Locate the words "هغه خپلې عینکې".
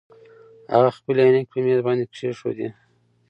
0.73-1.49